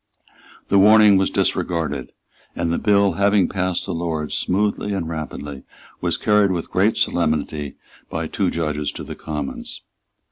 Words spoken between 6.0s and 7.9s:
was carried with great solemnity